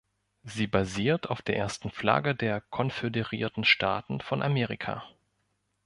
[0.45, 5.03] Sie basiert auf der ersten Flagge der Konföderierten Staaten von Amerika.